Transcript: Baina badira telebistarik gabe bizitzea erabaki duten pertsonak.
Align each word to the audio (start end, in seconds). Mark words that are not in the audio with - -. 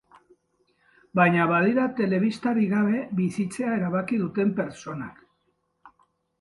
Baina 1.19 1.45
badira 1.51 1.83
telebistarik 1.99 2.73
gabe 2.73 3.03
bizitzea 3.21 3.77
erabaki 3.77 4.21
duten 4.25 4.59
pertsonak. 4.61 5.25